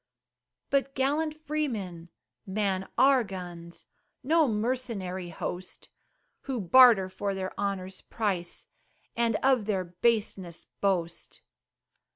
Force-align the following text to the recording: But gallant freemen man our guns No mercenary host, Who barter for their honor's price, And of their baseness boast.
But 0.71 0.95
gallant 0.95 1.39
freemen 1.45 2.09
man 2.47 2.89
our 2.97 3.23
guns 3.23 3.85
No 4.23 4.47
mercenary 4.47 5.29
host, 5.29 5.89
Who 6.45 6.59
barter 6.59 7.07
for 7.07 7.35
their 7.35 7.53
honor's 7.55 8.01
price, 8.01 8.65
And 9.15 9.35
of 9.43 9.65
their 9.65 9.83
baseness 9.83 10.65
boast. 10.65 11.43